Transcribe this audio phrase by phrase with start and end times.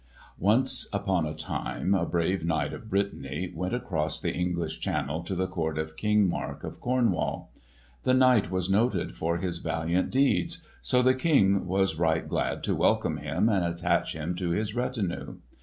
[0.39, 5.35] Once upon a time a brave knight of Brittany went across the English Channel to
[5.35, 7.51] the court of King Mark of Cornwall.
[8.01, 12.73] The knight was noted for his valiant deeds, so the King was right glad to
[12.73, 15.37] welcome him and attach him to his retinue.